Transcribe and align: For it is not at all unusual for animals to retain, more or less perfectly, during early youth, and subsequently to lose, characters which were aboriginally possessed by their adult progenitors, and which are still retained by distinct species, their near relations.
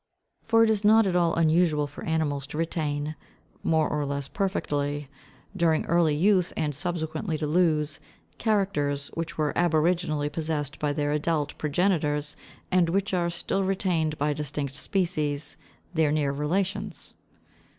For 0.47 0.63
it 0.63 0.69
is 0.71 0.83
not 0.83 1.05
at 1.05 1.15
all 1.15 1.35
unusual 1.35 1.85
for 1.85 2.03
animals 2.05 2.47
to 2.47 2.57
retain, 2.57 3.13
more 3.61 3.87
or 3.87 4.03
less 4.03 4.27
perfectly, 4.27 5.09
during 5.55 5.85
early 5.85 6.15
youth, 6.15 6.51
and 6.57 6.73
subsequently 6.73 7.37
to 7.37 7.45
lose, 7.45 7.99
characters 8.39 9.09
which 9.09 9.37
were 9.37 9.53
aboriginally 9.55 10.29
possessed 10.31 10.79
by 10.79 10.91
their 10.91 11.11
adult 11.11 11.55
progenitors, 11.59 12.35
and 12.71 12.89
which 12.89 13.13
are 13.13 13.29
still 13.29 13.63
retained 13.63 14.17
by 14.17 14.33
distinct 14.33 14.73
species, 14.73 15.55
their 15.93 16.11
near 16.11 16.31
relations. 16.31 17.13